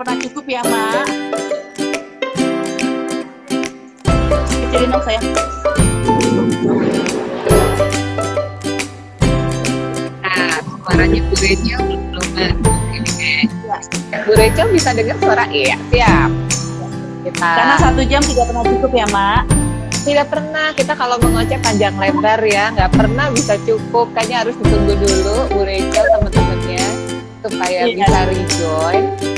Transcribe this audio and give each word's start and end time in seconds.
pernah 0.00 0.16
cukup 0.16 0.44
ya, 0.48 0.64
Mak. 0.64 1.06
Kecilin 4.72 4.88
dong 4.88 5.04
saya. 5.04 5.20
Nah, 10.24 10.56
suaranya 10.64 11.20
Bu 11.28 11.34
Rachel 11.36 11.80
belum 11.84 12.28
kayaknya. 12.32 13.32
Bu 14.24 14.32
Rachel 14.40 14.68
bisa 14.72 14.96
dengar 14.96 15.16
suara 15.20 15.44
iya, 15.52 15.76
siap. 15.92 16.32
Kita 17.20 17.44
Karena 17.44 17.76
satu 17.76 18.00
jam 18.08 18.24
tidak 18.24 18.48
pernah 18.48 18.64
cukup 18.64 18.92
ya, 18.96 19.06
Mak. 19.12 19.44
tidak 20.00 20.32
pernah 20.32 20.72
kita 20.72 20.96
kalau 20.96 21.20
mengoceh 21.20 21.60
panjang 21.60 21.92
lebar 22.00 22.40
ya, 22.40 22.72
nggak 22.72 22.88
pernah 22.96 23.28
bisa 23.36 23.60
cukup. 23.68 24.08
Kayaknya 24.16 24.48
harus 24.48 24.56
ditunggu 24.64 24.96
dulu 24.96 25.36
Bu 25.52 25.60
Rachel 25.60 26.04
teman-temannya 26.16 26.84
supaya 27.44 27.84
Iya. 27.84 28.00
bisa 28.00 28.20
rejoin. 28.24 29.29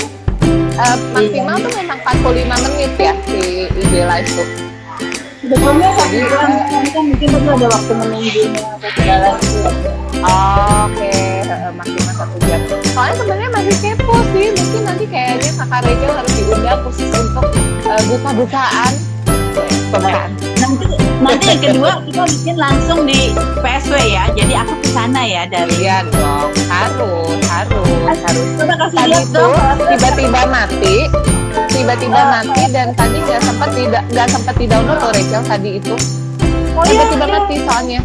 Eh, 0.73 0.97
maksimal 1.13 1.55
tuh 1.61 1.71
memang 1.77 1.99
45 2.01 2.57
menit 2.65 2.93
ya 2.97 3.13
di 3.29 3.69
IG 3.69 3.93
live 3.93 4.29
tuh. 4.33 4.47
Sebetulnya 5.43 5.89
satu 5.93 6.17
jam, 6.17 6.49
kan 6.65 6.83
kan 6.89 7.03
mungkin 7.13 7.27
itu 7.29 7.49
ada 7.51 7.67
waktu 7.67 7.93
menunggunya 7.93 8.63
atau 8.73 8.89
segala 8.95 9.29
gitu. 9.37 9.69
Oke, 10.23 11.13
heeh, 11.45 11.71
maksimal 11.77 12.13
satu 12.17 12.37
jam. 12.47 12.59
Soalnya 12.89 13.15
sebenarnya 13.21 13.49
masih 13.53 13.75
kepo 13.85 14.15
sih. 14.33 14.47
Mungkin 14.49 14.81
nanti 14.81 15.05
kayaknya 15.05 15.51
kakak 15.61 15.79
Rachel 15.85 16.11
harus 16.15 16.33
diundang 16.41 16.79
khusus 16.89 17.09
untuk 17.11 17.45
eh, 17.85 18.01
buka-bukaan. 18.09 18.93
Bukaan. 19.93 20.52
Nanti 20.73 20.85
nanti 21.21 21.45
yang 21.47 21.61
kedua 21.61 21.91
kita 22.03 22.23
bikin 22.25 22.55
langsung 22.57 22.99
di 23.05 23.19
PSW 23.61 23.95
ya. 24.09 24.23
Jadi 24.33 24.53
aku 24.57 24.73
ke 24.81 24.87
sana 24.89 25.21
ya 25.21 25.43
dari 25.45 25.73
Iya 25.83 26.01
dong, 26.09 26.49
harus, 26.69 27.37
harus, 27.45 28.17
harus. 28.21 28.47
Coba 28.57 28.73
kasih 28.79 28.97
Tadi 28.97 29.09
lihat 29.11 29.25
itu 29.29 29.45
tiba-tiba 29.77 30.41
mati, 30.49 30.95
tiba-tiba 31.69 32.21
mati 32.29 32.63
dan 32.73 32.87
tadi 32.97 33.17
nggak 33.21 33.41
sempat 33.45 33.69
tidak 33.77 34.03
nggak 34.09 34.27
sempat 34.31 34.55
di 34.57 34.65
download 34.65 34.99
loh 34.99 35.11
Rachel 35.13 35.43
tadi 35.45 35.71
itu. 35.77 35.95
Oh 36.73 36.81
iya, 36.81 36.89
Tiba-tiba 36.89 37.25
iya. 37.25 37.33
mati 37.37 37.55
soalnya. 37.61 38.01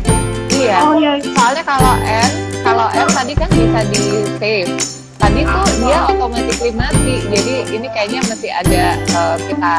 Iya. 0.53 0.79
Oh 0.85 0.95
iya. 1.01 1.13
Soalnya 1.23 1.65
kalau 1.65 1.95
N, 2.05 2.31
kalau 2.61 2.87
N 2.93 3.09
tadi 3.09 3.33
kan 3.33 3.49
bisa 3.49 3.81
di 3.89 4.05
save. 4.37 4.98
Tadi 5.19 5.41
tuh 5.43 5.67
dia 5.83 5.99
automatically 6.07 6.73
mati. 6.73 7.17
Jadi 7.27 7.55
ini 7.75 7.87
kayaknya 7.91 8.21
masih 8.27 8.51
ada 8.55 8.83
eh, 8.97 9.37
kita 9.51 9.75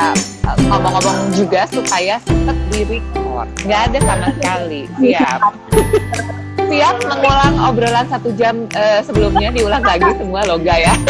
eh, 0.46 0.58
ngomong-ngomong 0.68 1.18
juga 1.32 1.64
supaya 1.72 2.20
tetap 2.22 2.58
di 2.70 2.82
record. 2.86 3.48
Nggak 3.64 3.82
ada 3.90 4.00
sama 4.04 4.28
sekali. 4.36 4.82
Siap. 5.00 5.40
Siap 6.70 6.96
mengulang 7.08 7.56
obrolan 7.66 8.06
satu 8.12 8.30
jam 8.36 8.68
eh, 8.76 9.00
sebelumnya 9.02 9.50
diulang 9.50 9.82
lagi 9.82 10.12
semua 10.20 10.44
loga 10.44 10.76
ya. 10.76 10.94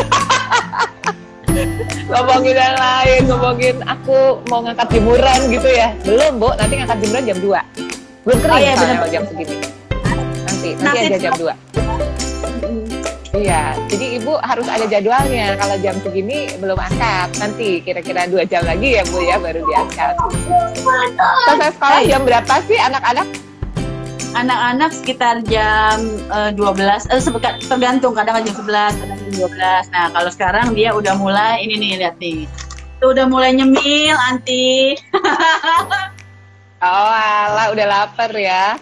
ngomongin 2.09 2.55
yang 2.57 2.77
lain, 2.77 3.21
ngomongin 3.29 3.75
aku 3.85 4.41
mau 4.49 4.65
ngangkat 4.65 4.87
jemuran 4.93 5.39
gitu 5.49 5.69
ya. 5.69 5.93
Belum, 6.05 6.41
Bu. 6.41 6.49
Nanti 6.57 6.73
ngangkat 6.79 6.97
jemuran 7.05 7.23
jam 7.25 7.37
2. 7.37 8.25
Belum 8.25 8.39
kering 8.43 8.53
Oh, 8.53 8.59
iya, 8.59 8.73
jam 9.09 9.23
segini. 9.25 9.55
Nanti, 10.45 10.69
nanti 10.77 10.97
Nanti 10.99 10.99
aja 11.13 11.17
jam 11.17 11.33
2. 11.37 12.28
Iya, 13.29 13.77
jadi 13.85 14.17
ibu 14.17 14.41
harus 14.41 14.65
ada 14.65 14.89
jadwalnya. 14.89 15.53
Kalau 15.61 15.77
jam 15.85 15.95
segini 16.01 16.49
belum 16.57 16.73
angkat, 16.81 17.29
nanti 17.37 17.77
kira-kira 17.85 18.25
dua 18.25 18.41
jam 18.41 18.65
lagi 18.65 18.97
ya 18.97 19.05
bu 19.05 19.21
ya 19.21 19.37
baru 19.37 19.61
diangkat. 19.69 20.17
Selesai 21.45 21.71
sekolah 21.77 22.01
jam 22.09 22.25
berapa 22.25 22.53
sih 22.65 22.79
anak-anak? 22.81 23.27
Anak-anak 24.33 24.91
sekitar 24.93 25.45
jam 25.45 26.01
eh, 26.33 26.51
12, 26.57 27.05
eh, 27.09 27.21
sebekat, 27.21 27.53
tergantung 27.69 28.17
kadang 28.17 28.41
jam 28.41 28.55
11, 28.57 28.97
kadang 28.97 29.17
jam 29.21 29.33
12. 29.45 29.93
Nah 29.93 30.05
kalau 30.09 30.29
sekarang 30.33 30.67
dia 30.73 30.89
udah 30.97 31.13
mulai, 31.13 31.61
ini 31.61 31.77
nih 31.77 31.91
lihat 32.01 32.17
nih. 32.17 32.49
Tuh 32.97 33.13
udah 33.13 33.29
mulai 33.29 33.53
nyemil, 33.53 34.17
Anti. 34.29 34.97
Oh 36.79 37.11
alah, 37.11 37.75
udah 37.75 37.85
lapar 37.91 38.31
ya. 38.31 38.79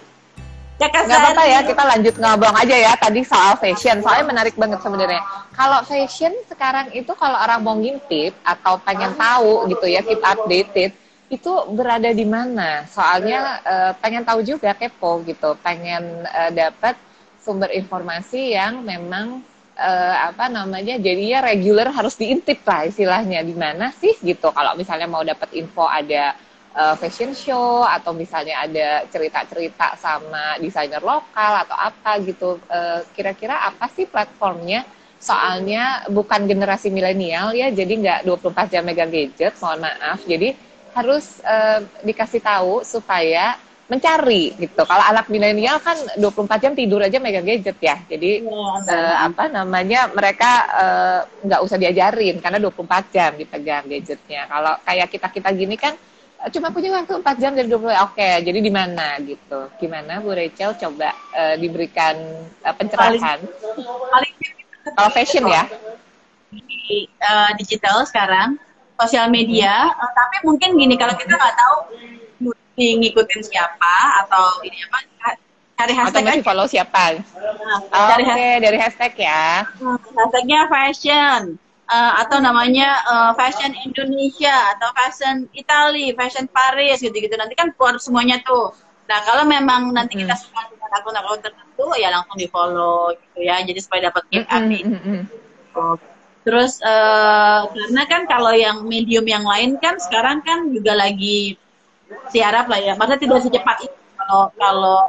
Ya 0.78 0.94
Kak 0.94 1.10
Nggak 1.10 1.20
apa-apa 1.26 1.44
ya, 1.50 1.60
kita 1.66 1.84
lanjut 1.90 2.16
ngobrol 2.22 2.54
aja 2.54 2.76
ya 2.78 2.94
tadi 2.94 3.26
soal 3.26 3.58
fashion. 3.58 3.98
Soalnya 4.06 4.26
menarik 4.30 4.54
banget 4.54 4.78
sebenarnya. 4.86 5.22
Kalau 5.58 5.82
fashion 5.82 6.34
sekarang 6.46 6.94
itu 6.94 7.10
kalau 7.18 7.34
orang 7.34 7.60
mau 7.66 7.74
ngintip 7.74 8.38
atau 8.46 8.78
pengen 8.86 9.18
tahu 9.18 9.66
gitu 9.74 9.90
ya, 9.90 10.06
keep 10.06 10.22
updated, 10.22 10.94
itu 11.34 11.52
berada 11.74 12.14
di 12.14 12.26
mana? 12.30 12.86
Soalnya 12.94 13.58
eh, 13.66 13.92
pengen 13.98 14.22
tahu 14.22 14.46
juga 14.46 14.78
kepo 14.78 15.26
gitu, 15.26 15.58
pengen 15.66 16.22
eh, 16.30 16.52
dapat 16.54 16.94
sumber 17.42 17.74
informasi 17.74 18.54
yang 18.54 18.86
memang 18.86 19.42
eh, 19.74 20.16
apa 20.30 20.46
namanya 20.46 20.94
jadinya 21.02 21.42
regular 21.42 21.90
harus 21.90 22.14
diintip 22.22 22.62
lah 22.62 22.86
istilahnya 22.86 23.42
di 23.42 23.58
mana 23.58 23.90
sih 23.98 24.14
gitu. 24.22 24.54
Kalau 24.54 24.78
misalnya 24.78 25.10
mau 25.10 25.26
dapat 25.26 25.50
info 25.58 25.90
ada 25.90 26.38
uh, 26.78 26.96
fashion 26.96 27.34
show 27.34 27.82
atau 27.82 28.14
misalnya 28.14 28.62
ada 28.62 29.04
cerita-cerita 29.10 29.98
sama 29.98 30.62
desainer 30.62 31.02
lokal 31.02 31.66
atau 31.66 31.74
apa 31.74 32.22
gitu. 32.22 32.62
Uh, 32.70 33.02
Kira-kira 33.18 33.66
apa 33.66 33.90
sih 33.90 34.06
platformnya? 34.06 34.86
Soalnya 35.18 36.06
bukan 36.14 36.46
generasi 36.46 36.94
milenial 36.94 37.50
ya, 37.58 37.74
jadi 37.74 37.90
nggak 37.90 38.20
24 38.30 38.70
jam 38.70 38.86
megang 38.86 39.10
gadget, 39.10 39.58
mohon 39.58 39.82
maaf. 39.82 40.22
Jadi 40.30 40.54
harus 40.94 41.42
uh, 41.42 41.82
dikasih 42.06 42.42
tahu 42.46 42.86
supaya 42.86 43.58
mencari 43.88 44.52
gitu. 44.60 44.84
Kalau 44.84 45.00
anak 45.00 45.32
milenial 45.32 45.80
kan 45.80 45.96
24 46.20 46.60
jam 46.64 46.74
tidur 46.76 47.00
aja 47.00 47.24
megang 47.24 47.48
gadget 47.48 47.80
ya. 47.80 47.96
Jadi 48.04 48.44
eh, 48.44 49.16
apa 49.16 49.48
namanya 49.48 50.12
mereka 50.12 50.52
eh, 50.76 51.20
nggak 51.48 51.62
usah 51.64 51.80
diajarin 51.80 52.44
karena 52.44 52.60
24 52.60 53.16
jam 53.16 53.32
dipegang 53.40 53.88
gadgetnya. 53.88 54.44
Kalau 54.52 54.74
kayak 54.84 55.08
kita 55.08 55.28
kita 55.32 55.50
gini 55.56 55.76
kan 55.80 55.96
eh, 55.96 56.17
cuma 56.54 56.70
punya 56.70 56.94
waktu 56.94 57.18
4 57.18 57.42
jam 57.42 57.52
dari 57.58 57.68
20 57.68 58.06
oke 58.08 58.30
jadi 58.46 58.60
di 58.62 58.72
mana 58.72 59.18
gitu? 59.26 59.68
Gimana 59.82 60.22
Bu 60.22 60.32
Rachel? 60.38 60.78
Coba 60.78 61.10
eh, 61.34 61.56
diberikan 61.58 62.16
eh, 62.62 62.76
pencerahan. 62.78 63.42
Paling 63.42 64.34
kalau 64.94 65.10
fashion 65.12 65.50
ya? 65.50 65.66
Di 66.54 67.10
eh, 67.10 67.52
digital 67.58 68.06
sekarang. 68.06 68.62
Sosial 68.98 69.30
media. 69.34 69.90
Eh, 69.90 70.12
tapi 70.14 70.36
mungkin 70.46 70.78
gini 70.78 70.96
kalau 70.96 71.18
kita 71.18 71.34
nggak 71.34 71.56
tahu 71.58 71.76
mesti 72.48 72.88
ngikutin 73.02 73.42
siapa 73.42 73.96
atau 74.26 74.62
ini 74.62 74.78
apa 74.88 74.98
cari 75.78 75.94
atau 75.94 76.00
hashtag 76.02 76.24
masih 76.26 76.42
aja. 76.42 76.48
follow 76.48 76.68
siapa? 76.70 77.04
Nah, 77.22 77.78
oke 77.82 77.98
cari 78.14 78.24
hashtag. 78.26 78.60
dari 78.62 78.78
hashtag 78.78 79.14
ya. 79.18 79.46
Hashtagnya 80.16 80.60
fashion 80.70 81.42
eh, 81.88 82.14
atau 82.22 82.38
namanya 82.44 82.90
eh, 83.08 83.32
fashion 83.36 83.72
Indonesia 83.84 84.76
atau 84.76 84.90
fashion 84.94 85.48
Italia, 85.56 86.14
fashion 86.14 86.46
Paris 86.52 87.00
gitu-gitu 87.00 87.34
nanti 87.36 87.56
kan 87.56 87.72
keluar 87.74 87.96
semuanya 87.98 88.40
tuh. 88.44 88.76
Nah 89.08 89.20
kalau 89.24 89.48
memang 89.48 89.96
nanti 89.96 90.20
kita 90.20 90.36
suka 90.36 90.68
dengan 90.68 90.92
akun-akun 91.00 91.40
tertentu 91.40 91.88
ya 91.96 92.12
langsung 92.12 92.36
di 92.36 92.48
follow 92.52 93.16
gitu 93.16 93.40
ya, 93.48 93.64
jadi 93.64 93.80
supaya 93.80 94.12
dapat 94.12 94.24
keep 94.28 94.44
update. 94.48 94.88
Mm, 94.88 95.00
mm, 95.00 95.22
mm. 95.76 95.96
Terus 96.44 96.80
eh, 96.84 97.62
karena 97.68 98.04
kan 98.08 98.22
kalau 98.28 98.52
yang 98.56 98.84
medium 98.84 99.24
yang 99.28 99.48
lain 99.48 99.80
kan 99.80 99.96
sekarang 100.00 100.44
kan 100.44 100.68
juga 100.72 100.96
lagi 100.96 101.56
siarap 102.32 102.72
lah 102.72 102.80
ya, 102.80 102.94
maksudnya 102.96 103.20
tidak 103.20 103.40
secepat 103.44 103.78
itu 103.84 103.98
kalau 104.28 104.44
kalau 104.60 105.00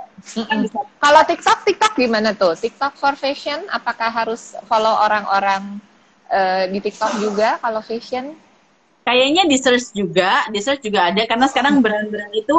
kan 0.47 0.59
kalau 1.03 1.21
TikTok 1.27 1.59
TikTok 1.67 1.93
gimana 1.99 2.31
tuh 2.35 2.55
TikTok 2.55 2.95
for 2.95 3.15
fashion 3.19 3.67
apakah 3.71 4.11
harus 4.11 4.55
follow 4.71 4.95
orang-orang 4.95 5.83
eh, 6.29 6.65
di 6.73 6.79
TikTok 6.85 7.13
juga 7.21 7.59
kalau 7.59 7.81
fashion 7.81 8.37
kayaknya 9.09 9.49
di 9.49 9.57
search 9.57 9.97
juga, 9.97 10.45
di 10.53 10.61
search 10.61 10.85
juga 10.85 11.09
ada 11.09 11.25
karena 11.25 11.49
sekarang 11.49 11.81
brand-brand 11.81 12.29
itu 12.37 12.57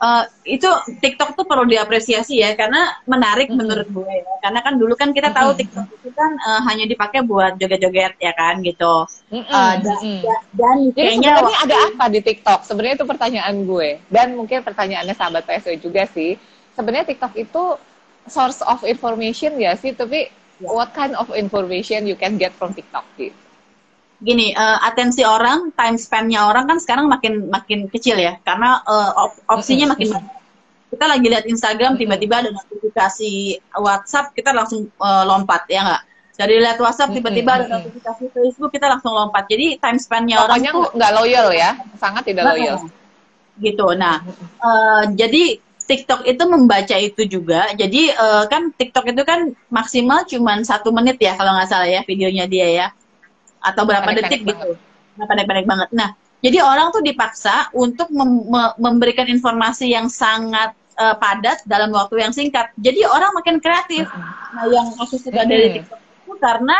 eh, 0.00 0.24
itu 0.56 0.68
TikTok 0.96 1.36
tuh 1.36 1.44
perlu 1.44 1.68
diapresiasi 1.68 2.40
ya 2.40 2.56
karena 2.56 2.96
menarik 3.04 3.52
menurut 3.52 3.84
gue 3.84 4.08
ya. 4.08 4.32
Karena 4.40 4.64
kan 4.64 4.80
dulu 4.80 4.96
kan 4.96 5.12
kita 5.12 5.28
tahu 5.28 5.52
TikTok 5.60 5.92
itu 5.92 6.08
kan 6.16 6.32
eh, 6.40 6.60
hanya 6.72 6.88
dipakai 6.88 7.20
buat 7.20 7.60
joget-joget 7.60 8.16
ya 8.16 8.32
kan 8.32 8.64
gitu. 8.64 9.04
Mm-mm, 9.28 9.44
Eh, 9.44 9.74
dan, 9.84 10.00
mm-mm. 10.00 10.20
dan 10.56 10.76
Jadi 10.96 11.08
sebenarnya 11.20 11.58
ada 11.68 11.76
apa 11.92 12.04
di 12.08 12.20
TikTok? 12.24 12.60
Sebenarnya 12.64 12.94
itu 12.96 13.06
pertanyaan 13.06 13.54
gue 13.68 13.88
dan 14.08 14.32
mungkin 14.32 14.64
pertanyaannya 14.64 15.12
sahabat 15.12 15.44
PSW 15.44 15.76
juga 15.76 16.08
sih. 16.08 16.40
Sebenarnya 16.72 17.12
TikTok 17.12 17.36
itu 17.36 17.76
source 18.24 18.64
of 18.64 18.80
information 18.88 19.60
ya 19.60 19.76
sih, 19.76 19.92
tapi 19.92 20.32
what 20.64 20.92
kind 20.92 21.16
of 21.16 21.28
information 21.32 22.04
you 22.04 22.16
can 22.16 22.36
get 22.36 22.52
from 22.56 22.72
TikTok 22.76 23.04
gitu? 23.16 23.36
gini 24.20 24.52
eh, 24.52 24.78
atensi 24.84 25.24
orang, 25.24 25.72
time 25.72 25.96
span-nya 25.96 26.44
orang 26.44 26.68
kan 26.68 26.76
sekarang 26.76 27.08
makin 27.08 27.48
makin 27.48 27.88
kecil 27.88 28.20
ya 28.20 28.36
karena 28.44 28.84
eh, 28.84 29.10
op- 29.16 29.40
opsinya 29.48 29.96
makin 29.96 30.12
banyak. 30.12 30.38
Kita 30.90 31.06
lagi 31.06 31.26
lihat 31.30 31.46
Instagram 31.46 31.94
tiba-tiba 31.96 32.42
ada 32.42 32.50
notifikasi 32.50 33.62
WhatsApp 33.80 34.36
kita 34.36 34.52
langsung 34.52 34.92
eh, 34.92 35.24
lompat 35.24 35.64
ya 35.72 35.80
nggak? 35.88 36.02
Dari 36.36 36.56
lihat 36.56 36.80
WhatsApp 36.80 37.12
tiba-tiba 37.16 37.50
ada 37.64 37.66
notifikasi 37.80 38.32
Facebook 38.32 38.72
kita 38.72 38.92
langsung 38.92 39.12
lompat. 39.12 39.48
Jadi 39.48 39.80
time 39.80 39.96
span-nya 40.00 40.44
orang 40.44 40.60
Pokoknya 40.60 40.72
tuh 40.72 40.86
nggak 40.96 41.12
loyal 41.16 41.46
ya, 41.56 41.70
sangat 41.96 42.22
tidak 42.28 42.44
loyal. 42.52 42.76
gitu. 43.60 43.86
Nah, 43.96 44.24
eh, 44.36 45.02
jadi 45.16 45.56
TikTok 45.90 46.22
itu 46.22 46.42
membaca 46.46 46.94
itu 46.94 47.26
juga. 47.26 47.74
Jadi 47.74 48.14
eh, 48.14 48.44
kan 48.46 48.70
TikTok 48.70 49.10
itu 49.10 49.22
kan 49.26 49.50
maksimal 49.74 50.22
cuma 50.30 50.62
satu 50.62 50.94
menit 50.94 51.18
ya 51.18 51.34
kalau 51.34 51.50
nggak 51.58 51.66
salah 51.66 51.90
ya 51.90 52.06
videonya 52.06 52.46
dia 52.46 52.68
ya. 52.70 52.88
atau 53.60 53.82
berapa 53.84 54.08
detik 54.16 54.48
gitu. 54.48 54.76
Pendek-pendek 55.20 55.68
banget. 55.68 55.88
Nah, 55.92 56.16
jadi 56.40 56.64
orang 56.64 56.96
tuh 56.96 57.04
dipaksa 57.04 57.68
untuk 57.76 58.08
mem- 58.08 58.48
me- 58.48 58.74
memberikan 58.80 59.28
informasi 59.28 59.92
yang 59.92 60.08
sangat 60.08 60.72
eh, 60.96 61.16
padat 61.20 61.60
dalam 61.68 61.92
waktu 61.92 62.24
yang 62.24 62.32
singkat. 62.32 62.72
Jadi 62.80 63.04
orang 63.04 63.36
makin 63.36 63.60
kreatif. 63.60 64.08
Nah, 64.56 64.64
yang 64.72 64.96
aku 64.96 65.20
suka 65.20 65.44
dari. 65.44 65.80
TikTok 65.80 66.00
itu 66.00 66.32
karena 66.40 66.76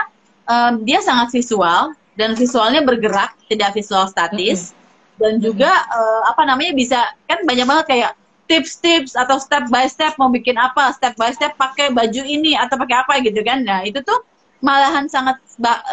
em, 0.49 0.73
dia 0.89 1.05
sangat 1.05 1.29
visual 1.37 1.93
dan 2.17 2.33
visualnya 2.33 2.81
bergerak, 2.81 3.37
tidak 3.53 3.77
visual 3.77 4.09
statis. 4.09 4.73
Dan 5.21 5.37
juga 5.37 5.69
eh, 5.69 6.23
apa 6.33 6.49
namanya 6.49 6.73
bisa 6.73 7.13
kan 7.29 7.45
banyak 7.45 7.69
banget 7.69 7.87
kayak 7.93 8.11
tips-tips 8.51 9.15
atau 9.15 9.39
step 9.39 9.71
by 9.71 9.87
step 9.87 10.19
mau 10.19 10.27
bikin 10.27 10.59
apa, 10.59 10.91
step 10.91 11.15
by 11.15 11.31
step 11.31 11.55
pakai 11.55 11.95
baju 11.95 12.23
ini 12.27 12.59
atau 12.59 12.75
pakai 12.75 12.97
apa 13.07 13.13
gitu 13.23 13.39
kan. 13.47 13.63
Nah, 13.63 13.87
itu 13.87 14.03
tuh 14.03 14.19
malahan 14.59 15.07
sangat 15.07 15.39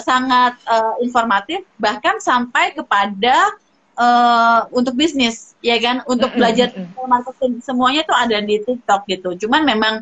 sangat 0.01 0.57
eh, 0.65 0.95
informatif 1.05 1.61
bahkan 1.77 2.17
sampai 2.17 2.73
kepada 2.73 3.53
eh, 3.93 4.59
untuk 4.73 4.97
bisnis 4.97 5.53
ya 5.61 5.77
kan? 5.77 6.01
Untuk 6.09 6.33
belajar 6.33 6.73
marketing. 7.05 7.61
Semuanya 7.61 8.01
itu 8.01 8.13
ada 8.17 8.37
di 8.41 8.57
TikTok 8.65 9.05
gitu. 9.05 9.29
Cuman 9.45 9.61
memang 9.61 10.01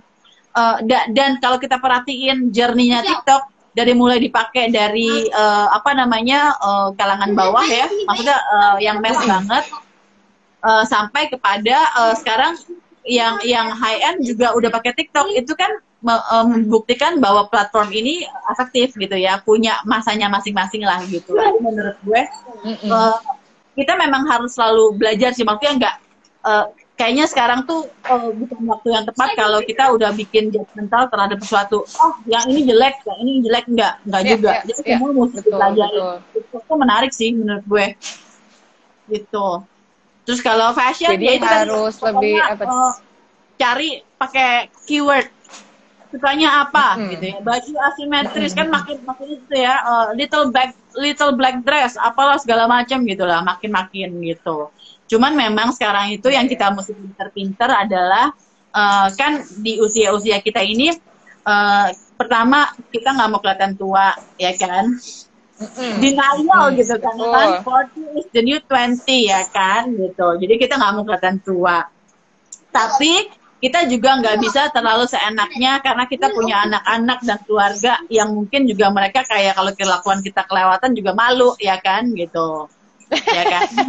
eh, 0.55 0.77
da- 0.87 1.07
dan 1.11 1.43
kalau 1.43 1.59
kita 1.59 1.75
perhatiin 1.77 2.55
journey-nya 2.55 3.03
TikTok 3.19 3.43
dari 3.75 3.91
mulai 3.91 4.23
dipakai 4.23 4.71
dari 4.71 5.27
eh, 5.27 5.67
apa 5.67 5.91
namanya 5.91 6.55
eh, 6.55 6.89
kalangan 6.95 7.35
bawah 7.35 7.67
ya. 7.67 7.83
maksudnya 8.07 8.37
eh, 8.39 8.75
yang 8.87 9.03
mass 9.03 9.19
banget 9.27 9.65
eh, 10.65 10.83
sampai 10.89 11.29
kepada 11.29 11.77
eh, 12.01 12.13
sekarang 12.17 12.57
yang 13.05 13.37
yang 13.45 13.69
high 13.69 14.01
end 14.01 14.25
juga 14.25 14.57
udah 14.57 14.73
pakai 14.73 14.97
TikTok. 14.97 15.29
Itu 15.37 15.53
kan 15.53 15.69
eh, 16.05 16.45
membuktikan 16.49 17.21
bahwa 17.21 17.45
platform 17.53 17.93
ini 17.93 18.25
efektif 18.49 18.97
gitu 18.97 19.13
ya. 19.13 19.37
Punya 19.45 19.77
masanya 19.85 20.25
masing-masing 20.27 20.81
lah 20.81 20.99
gitu. 21.05 21.37
Menurut 21.61 21.97
gue 22.01 22.21
Mm-mm. 22.65 22.89
eh, 22.89 23.17
kita 23.77 23.93
memang 23.99 24.25
harus 24.25 24.57
selalu 24.57 24.97
belajar 24.97 25.37
sih. 25.37 25.45
Maksudnya 25.45 25.73
nggak 25.77 25.95
eh, 26.49 26.65
kayaknya 26.95 27.27
sekarang 27.27 27.67
tuh 27.69 27.85
eh, 28.07 28.29
bukan 28.33 28.61
waktu 28.71 28.87
yang 28.95 29.03
tepat 29.05 29.29
kalau 29.37 29.59
kita 29.61 29.83
udah 29.93 30.09
bikin 30.15 30.49
judgmental 30.49 31.05
terhadap 31.11 31.37
sesuatu. 31.45 31.85
Oh 32.01 32.15
yang 32.25 32.49
ini 32.49 32.65
jelek 32.65 33.05
yang 33.05 33.19
ini 33.21 33.31
jelek. 33.45 33.65
Nggak 33.69 33.93
nggak 34.09 34.21
Iya, 34.25 34.31
juga. 34.33 34.49
iya, 34.49 34.61
jadi 34.65 34.81
iya. 34.81 34.95
semua 34.97 35.09
mesti 35.13 35.37
Betul, 35.45 35.59
betul. 35.61 36.13
itu 36.65 36.73
menarik 36.73 37.11
sih 37.13 37.29
menurut 37.37 37.65
gue. 37.69 37.85
Gitu 39.13 39.47
terus 40.25 40.41
kalau 40.41 40.73
fashion 40.73 41.15
Jadi 41.15 41.25
ya 41.25 41.33
itu 41.37 41.45
tadi, 41.45 41.69
harus 41.69 41.93
lebih 42.01 42.35
apa? 42.41 42.63
eh, 42.65 42.93
cari 43.55 43.89
pakai 44.19 44.51
keyword 44.83 45.27
sukanya 46.11 46.63
apa 46.63 46.95
Mm-mm. 46.95 47.11
gitu 47.11 47.23
ya 47.27 47.37
baju 47.43 47.71
asimetris 47.91 48.53
kan 48.55 48.67
makin 48.71 49.03
makin 49.03 49.27
itu 49.35 49.55
ya 49.55 49.75
eh, 49.83 50.07
little 50.15 50.47
black 50.53 50.71
little 50.95 51.33
black 51.35 51.59
dress 51.67 51.99
apalah 51.99 52.39
segala 52.39 52.71
macam 52.71 53.03
gitulah 53.03 53.43
makin 53.43 53.71
makin 53.73 54.09
gitu 54.23 54.71
cuman 55.11 55.35
memang 55.35 55.69
sekarang 55.75 56.15
itu 56.15 56.31
yang 56.31 56.47
kita 56.47 56.71
mesti 56.71 56.95
pinter-pinter 56.95 57.69
adalah 57.69 58.31
eh, 58.75 59.07
kan 59.19 59.43
di 59.59 59.77
usia-usia 59.81 60.39
kita 60.39 60.63
ini 60.63 60.93
eh, 61.45 61.87
pertama 62.15 62.71
kita 62.91 63.11
nggak 63.11 63.29
mau 63.29 63.39
kelihatan 63.43 63.73
tua 63.75 64.15
ya 64.39 64.55
kan 64.55 64.87
Mm-mm. 65.55 66.03
denial 66.03 66.35
Hmm, 66.43 66.75
gitu 66.75 66.95
kan. 66.99 67.15
Kan 67.15 67.63
40 67.63 68.19
is 68.19 68.27
the 68.35 68.43
new 68.43 68.59
20 68.59 69.31
ya 69.31 69.41
kan 69.47 69.87
gitu. 69.95 70.27
Jadi 70.35 70.53
kita 70.59 70.75
nggak 70.75 70.91
mau 70.91 71.03
kelihatan 71.07 71.39
tua. 71.39 71.87
Tapi 72.75 73.31
kita 73.63 73.87
juga 73.87 74.19
nggak 74.19 74.37
bisa 74.43 74.67
terlalu 74.75 75.07
seenaknya 75.07 75.79
karena 75.79 76.03
kita 76.11 76.27
punya 76.35 76.67
anak-anak 76.67 77.23
dan 77.23 77.39
keluarga 77.47 77.93
yang 78.11 78.35
mungkin 78.35 78.67
juga 78.67 78.91
mereka 78.91 79.23
kayak 79.23 79.55
kalau 79.55 79.71
kelakuan 79.71 80.19
kita 80.19 80.43
kelewatan 80.43 80.91
juga 80.91 81.11
malu 81.15 81.55
ya 81.55 81.79
kan 81.79 82.11
gitu. 82.11 82.67
Ya 83.09 83.43
kan? 83.47 83.69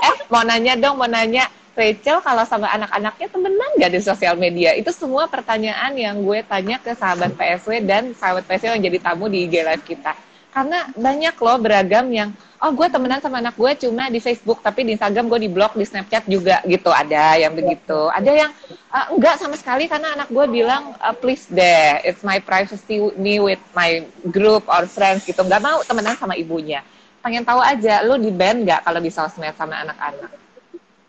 Eh 0.00 0.14
mau 0.32 0.42
nanya 0.42 0.74
dong 0.74 0.98
mau 0.98 1.06
nanya. 1.06 1.46
Rachel 1.70 2.20
kalau 2.20 2.44
sama 2.44 2.68
anak-anaknya 2.76 3.30
temenan 3.30 3.70
gak 3.80 3.94
di 3.94 4.02
sosial 4.04 4.36
media? 4.36 4.76
Itu 4.76 4.92
semua 4.92 5.30
pertanyaan 5.30 5.96
yang 5.96 6.20
gue 6.20 6.44
tanya 6.44 6.76
ke 6.76 6.92
sahabat 6.92 7.32
PSW 7.38 7.80
dan 7.88 8.12
sahabat 8.12 8.44
PSW 8.44 8.76
yang 8.76 8.84
jadi 8.90 8.98
tamu 9.00 9.32
di 9.32 9.48
IG 9.48 9.64
live 9.64 9.84
kita 9.86 10.12
karena 10.50 10.90
banyak 10.98 11.34
loh 11.38 11.58
beragam 11.62 12.06
yang 12.10 12.30
oh 12.60 12.70
gue 12.74 12.86
temenan 12.92 13.22
sama 13.22 13.40
anak 13.40 13.56
gue 13.56 13.72
cuma 13.86 14.10
di 14.12 14.20
Facebook 14.20 14.60
tapi 14.60 14.84
di 14.84 14.98
Instagram 14.98 15.30
gue 15.30 15.40
di 15.46 15.50
blog 15.50 15.72
di 15.78 15.86
Snapchat 15.86 16.26
juga 16.28 16.60
gitu. 16.66 16.90
Ada 16.92 17.40
yang 17.40 17.54
begitu. 17.56 18.10
ada 18.10 18.30
yang 18.30 18.50
"Ah, 18.90 19.08
enggak 19.14 19.38
sama 19.38 19.54
sekali 19.56 19.86
karena 19.86 20.18
anak 20.18 20.28
gue 20.28 20.46
bilang 20.50 20.92
"Ah, 20.98 21.14
please 21.14 21.46
deh 21.48 22.02
it's 22.04 22.20
my 22.26 22.42
privacy 22.42 23.00
me 23.16 23.38
with 23.38 23.62
my 23.72 24.04
group 24.28 24.66
or 24.68 24.84
friends 24.90 25.24
gitu. 25.24 25.40
Nggak 25.40 25.62
mau 25.62 25.78
temenan 25.86 26.18
sama 26.18 26.34
ibunya. 26.36 26.82
Pengen 27.22 27.46
tahu 27.46 27.62
aja 27.62 28.02
lu 28.04 28.18
di 28.18 28.28
band 28.34 28.66
nggak 28.66 28.80
kalau 28.84 29.00
di 29.00 29.10
sosmed 29.12 29.54
sama 29.56 29.86
anak-anak? 29.86 30.30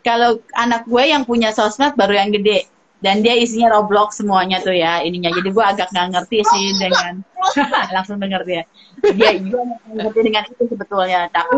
Kalau 0.02 0.42
anak 0.54 0.86
gue 0.86 1.04
yang 1.10 1.26
punya 1.26 1.54
sosmed 1.54 1.94
baru 1.98 2.16
yang 2.16 2.30
gede 2.34 2.66
dan 3.02 3.26
dia 3.26 3.34
isinya 3.34 3.74
Roblox 3.74 4.22
semuanya 4.22 4.62
tuh 4.62 4.78
ya 4.78 5.02
ininya. 5.02 5.34
Jadi 5.34 5.50
gue 5.50 5.66
agak 5.66 5.90
nggak 5.90 6.08
ngerti 6.14 6.40
sih 6.46 6.66
dengan 6.78 7.26
langsung 7.96 8.18
denger 8.22 8.42
dia. 8.46 8.64
Dia 9.02 9.38
gue 9.38 9.62
nggak 9.62 9.80
ngerti 9.98 10.20
dengan 10.22 10.44
itu 10.48 10.64
sebetulnya. 10.70 11.28
Tapi 11.34 11.58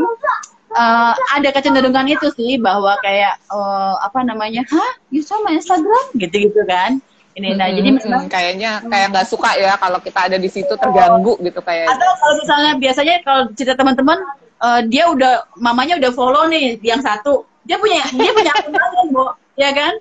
eh, 0.74 1.14
ada 1.14 1.50
kecenderungan 1.54 2.08
itu 2.10 2.28
sih 2.34 2.58
bahwa 2.58 2.98
kayak 3.04 3.38
eh, 3.52 3.96
apa 4.02 4.20
namanya 4.26 4.64
hah? 4.72 4.92
You 5.14 5.22
sama 5.22 5.54
Instagram? 5.54 6.16
Gitu 6.18 6.50
gitu 6.50 6.62
kan. 6.66 7.00
Ini 7.34 7.58
nah 7.58 7.66
jadi 7.66 7.90
Mm-mm, 7.90 8.06
memang 8.06 8.30
kayaknya 8.30 8.86
kayak 8.86 9.10
nggak 9.10 9.26
suka 9.26 9.58
ya 9.58 9.74
kalau 9.82 9.98
kita 9.98 10.30
ada 10.30 10.38
di 10.38 10.46
situ 10.54 10.70
terganggu 10.78 11.34
gitu 11.42 11.66
kayak. 11.66 11.90
Atau 11.90 12.10
kalau 12.22 12.36
misalnya 12.38 12.72
biasanya 12.78 13.16
kalau 13.26 13.50
cerita 13.58 13.74
teman-teman 13.74 14.22
eh, 14.62 14.82
dia 14.86 15.10
udah 15.10 15.50
mamanya 15.58 15.98
udah 15.98 16.12
follow 16.14 16.46
nih 16.46 16.78
yang 16.86 17.02
satu. 17.02 17.50
Dia 17.66 17.82
punya 17.82 18.06
dia 18.14 18.32
punya 18.36 18.52
akun 18.54 18.76
lain 18.76 19.08
bu 19.10 19.26
ya 19.58 19.74
kan? 19.74 19.94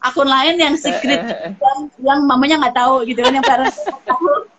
Akun 0.00 0.26
lain 0.26 0.56
yang 0.56 0.74
secret 0.80 1.20
yang, 1.60 1.78
yang 2.00 2.20
mamanya 2.24 2.56
nggak 2.58 2.74
tahu 2.74 3.04
gitu 3.06 3.20
kan 3.22 3.38
yang 3.38 3.46
parents. 3.46 3.78
tahu. 3.86 4.49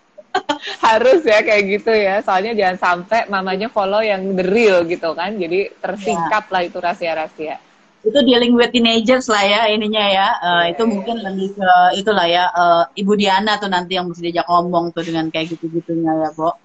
harus 0.85 1.21
ya 1.25 1.39
kayak 1.41 1.63
gitu 1.67 1.91
ya. 1.91 2.15
Soalnya 2.21 2.53
jangan 2.53 2.77
sampai 2.77 3.19
mamanya 3.27 3.67
follow 3.69 4.01
yang 4.01 4.23
the 4.37 4.45
real 4.45 4.85
gitu 4.85 5.11
kan. 5.13 5.35
Jadi 5.37 5.73
tersingkap 5.81 6.47
lah 6.49 6.61
itu 6.65 6.77
rahasia-rahasia. 6.77 7.57
Itu 8.01 8.17
dealing 8.25 8.57
with 8.57 8.73
teenagers 8.73 9.29
lah 9.29 9.45
ya 9.45 9.61
ininya 9.69 10.05
ya. 10.09 10.27
Eh, 10.41 10.63
itu 10.73 10.83
mungkin 10.89 11.21
lebih 11.21 11.53
ke 11.53 11.71
itulah 12.01 12.25
ya 12.25 12.49
eh, 12.49 12.83
ibu 13.01 13.13
Diana 13.13 13.61
tuh 13.61 13.69
nanti 13.69 13.97
yang 13.97 14.09
mesti 14.09 14.21
diajak 14.25 14.49
ngomong 14.49 14.89
tuh 14.94 15.06
dengan 15.06 15.30
kayak 15.30 15.53
gitu 15.53 15.69
gitunya 15.69 16.09
ya 16.09 16.30
Bo. 16.33 16.57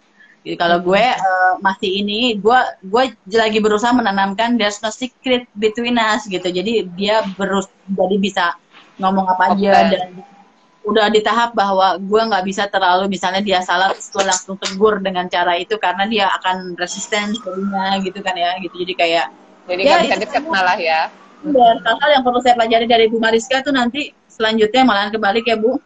Jadi 0.46 0.56
kalau 0.56 0.78
gue 0.80 1.02
eh, 1.02 1.52
masih 1.60 1.90
ini 2.04 2.40
gue 2.40 2.60
gue 2.88 3.04
lagi 3.36 3.58
berusaha 3.60 3.92
menanamkan 3.92 4.56
there's 4.56 4.80
no 4.80 4.88
secret 4.88 5.44
between 5.52 6.00
us 6.00 6.24
gitu. 6.24 6.48
Jadi 6.48 6.88
dia 6.96 7.20
berus 7.36 7.68
jadi 7.84 8.16
bisa 8.16 8.44
ngomong 8.96 9.28
apa 9.28 9.52
aja 9.52 9.70
Open. 9.76 9.90
dan 9.92 10.08
udah 10.86 11.10
di 11.10 11.18
tahap 11.18 11.50
bahwa 11.50 11.98
gue 11.98 12.22
nggak 12.30 12.44
bisa 12.46 12.70
terlalu 12.70 13.10
misalnya 13.10 13.42
dia 13.42 13.58
salah 13.58 13.90
terus 13.90 14.06
gue 14.14 14.22
langsung 14.22 14.54
tegur 14.54 15.02
dengan 15.02 15.26
cara 15.26 15.58
itu 15.58 15.74
karena 15.82 16.06
dia 16.06 16.30
akan 16.38 16.78
resisten 16.78 17.34
jadinya 17.34 17.98
gitu 17.98 18.22
kan 18.22 18.38
ya 18.38 18.54
gitu 18.62 18.86
jadi 18.86 18.94
kayak 18.94 19.26
jadi 19.66 19.82
Ya, 19.82 19.98
bisa 20.06 20.14
itu 20.14 20.22
deket 20.30 20.42
malah 20.46 20.78
ya 20.78 21.10
dan 21.42 21.76
hal-hal 21.84 22.10
yang 22.18 22.22
perlu 22.24 22.40
saya 22.40 22.54
pelajari 22.56 22.86
dari 22.88 23.10
Bu 23.10 23.18
Mariska 23.20 23.60
tuh 23.66 23.74
nanti 23.74 24.14
selanjutnya 24.30 24.82
malahan 24.86 25.12
kebalik 25.12 25.44
ya 25.46 25.58
Bu. 25.58 25.78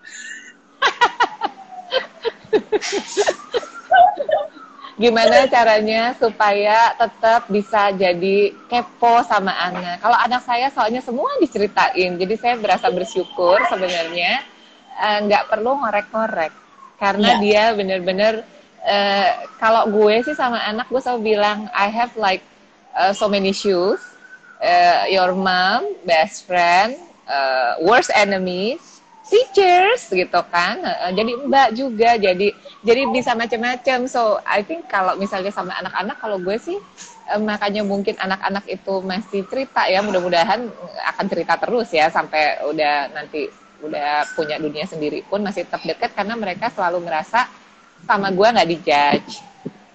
gimana 5.00 5.48
caranya 5.48 6.12
supaya 6.20 6.92
tetap 6.92 7.48
bisa 7.48 7.88
jadi 7.96 8.52
kepo 8.68 9.24
sama 9.24 9.48
anak. 9.48 9.96
Kalau 10.04 10.12
anak 10.12 10.44
saya 10.44 10.68
soalnya 10.68 11.00
semua 11.00 11.32
diceritain, 11.40 12.20
jadi 12.20 12.34
saya 12.36 12.60
berasa 12.60 12.92
bersyukur 12.92 13.56
sebenarnya 13.72 14.44
eh, 15.00 15.18
nggak 15.26 15.48
perlu 15.48 15.80
ngorek-ngorek 15.80 16.52
karena 17.00 17.28
Iya. 17.36 17.40
dia 17.40 17.64
bener-bener 17.72 18.34
eh, 18.84 19.28
kalau 19.56 19.88
gue 19.88 20.20
sih 20.24 20.36
sama 20.36 20.60
anak 20.60 20.88
gue 20.92 21.00
selalu 21.00 21.36
bilang 21.36 21.68
I 21.72 21.88
have 21.88 22.12
like 22.16 22.44
uh, 22.94 23.12
so 23.12 23.28
many 23.28 23.52
shoes, 23.52 24.00
uh, 24.60 25.04
your 25.08 25.34
mom, 25.34 25.86
best 26.04 26.46
friend, 26.46 26.96
uh, 27.26 27.78
worst 27.84 28.10
enemies, 28.14 29.00
teachers 29.28 30.10
gitu 30.10 30.40
kan. 30.50 30.80
Uh, 30.82 31.12
jadi 31.14 31.32
mbak 31.46 31.68
juga, 31.76 32.18
jadi 32.18 32.48
jadi 32.82 33.02
bisa 33.10 33.36
macam-macam. 33.36 34.08
So 34.10 34.40
I 34.42 34.64
think 34.66 34.90
kalau 34.90 35.14
misalnya 35.16 35.54
sama 35.54 35.76
anak-anak, 35.78 36.16
kalau 36.18 36.38
gue 36.42 36.56
sih 36.58 36.78
uh, 37.30 37.40
makanya 37.40 37.86
mungkin 37.86 38.16
anak-anak 38.18 38.66
itu 38.66 38.94
masih 39.04 39.46
cerita 39.46 39.86
ya. 39.86 40.02
Mudah-mudahan 40.02 40.66
akan 41.14 41.26
cerita 41.30 41.54
terus 41.60 41.88
ya 41.94 42.10
sampai 42.10 42.58
udah 42.66 43.12
nanti 43.14 43.46
udah 43.80 44.28
punya 44.36 44.56
dunia 44.60 44.84
sendiri 44.84 45.24
pun 45.24 45.40
masih 45.40 45.64
tetap 45.64 45.82
dekat 45.84 46.10
karena 46.12 46.36
mereka 46.36 46.68
selalu 46.72 47.04
merasa 47.04 47.48
sama 48.04 48.28
gue 48.32 48.46
nggak 48.46 48.70
dijudge. 48.70 49.34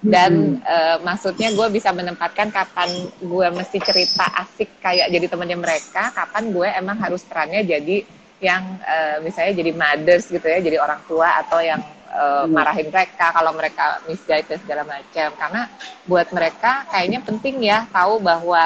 Dan 0.06 0.62
eh, 0.62 1.01
maksudnya 1.01 1.50
gue 1.50 1.68
bisa 1.74 1.89
menempatkan 1.89 2.54
kapan 2.54 2.94
gue 3.18 3.48
mesti 3.50 3.82
cerita 3.82 4.30
asik 4.38 4.77
kayak 4.77 5.10
jadi 5.10 5.25
temannya 5.25 5.58
mereka 5.58 6.13
kapan 6.13 6.54
gue 6.54 6.68
emang 6.70 6.98
harus 7.01 7.25
perannya 7.25 7.65
jadi 7.65 8.06
yang 8.44 8.63
uh, 8.84 9.18
misalnya 9.24 9.54
jadi 9.56 9.72
mothers 9.72 10.27
gitu 10.27 10.44
ya, 10.44 10.60
jadi 10.60 10.77
orang 10.80 11.00
tua 11.08 11.39
atau 11.39 11.60
yang 11.63 11.80
uh, 12.12 12.44
marahin 12.46 12.92
mereka 12.92 13.32
kalau 13.32 13.56
mereka 13.56 14.04
misguide 14.06 14.48
dan 14.48 14.60
segala 14.60 14.84
macam. 14.84 15.30
Karena 15.39 15.62
buat 16.06 16.27
mereka 16.36 16.84
kayaknya 16.92 17.20
penting 17.24 17.56
ya 17.63 17.88
tahu 17.89 18.20
bahwa 18.20 18.63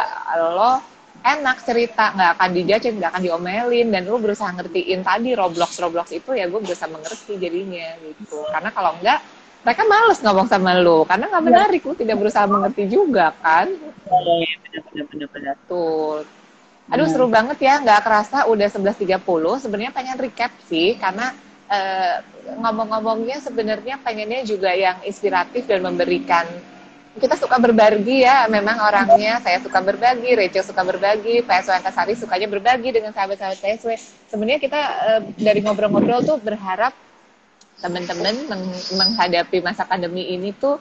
lo 0.57 0.73
enak 1.19 1.57
cerita 1.67 2.15
nggak 2.15 2.31
akan 2.39 2.49
dijajah 2.55 2.91
nggak 2.95 3.09
akan 3.11 3.23
diomelin 3.23 3.87
dan 3.91 4.07
lo 4.07 4.17
berusaha 4.17 4.49
ngertiin 4.55 5.03
tadi 5.03 5.35
roblox 5.35 5.75
roblox 5.79 6.07
itu 6.15 6.31
ya 6.31 6.47
gue 6.47 6.59
berusaha 6.63 6.87
mengerti 6.87 7.35
jadinya 7.35 7.95
gitu. 8.03 8.39
Karena 8.49 8.69
kalau 8.71 8.95
enggak 8.99 9.19
mereka 9.59 9.83
males 9.83 10.19
ngomong 10.23 10.47
sama 10.47 10.71
lo 10.79 11.03
karena 11.03 11.27
nggak 11.27 11.43
iya. 11.43 11.49
menarik 11.51 11.81
lo 11.83 11.93
tidak 11.93 12.15
berusaha 12.19 12.45
mengerti 12.47 12.83
juga 12.87 13.35
kan? 13.43 13.67
Iya 13.69 15.25
benar 15.29 15.55
tuh 15.67 16.23
aduh 16.89 17.05
seru 17.05 17.29
banget 17.29 17.61
ya 17.61 17.77
nggak 17.85 18.01
kerasa 18.01 18.49
udah 18.49 18.65
11.30 18.65 19.21
sebenarnya 19.61 19.93
pengen 19.93 20.17
recap 20.17 20.49
sih 20.65 20.97
karena 20.97 21.37
uh, 21.69 22.17
ngomong-ngomongnya 22.65 23.37
sebenarnya 23.45 24.01
pengennya 24.01 24.41
juga 24.41 24.73
yang 24.73 24.97
inspiratif 25.05 25.69
dan 25.69 25.85
memberikan 25.85 26.49
kita 27.19 27.35
suka 27.35 27.59
berbagi 27.59 28.23
ya 28.23 28.47
memang 28.47 28.79
orangnya. 28.79 29.43
Saya 29.43 29.59
suka 29.59 29.83
berbagi 29.83 30.31
Rachel 30.33 30.63
suka 30.63 30.81
berbagi 30.81 31.43
PSW 31.43 31.75
Antasari 31.75 32.15
sukanya 32.15 32.47
berbagi 32.47 32.89
dengan 32.95 33.11
sahabat-sahabat 33.11 33.59
PSW 33.59 33.91
sebenarnya 34.31 34.59
kita 34.63 34.79
uh, 34.79 35.21
dari 35.35 35.59
ngobrol-ngobrol 35.59 36.23
tuh 36.23 36.39
berharap 36.39 36.95
teman-teman 37.83 38.35
meng 38.47 38.63
menghadapi 38.95 39.59
masa 39.59 39.83
pandemi 39.83 40.31
ini 40.31 40.55
tuh 40.55 40.79